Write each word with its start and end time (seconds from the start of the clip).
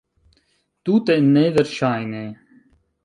Tute 0.89 1.17
neverŝajne! 1.27 2.25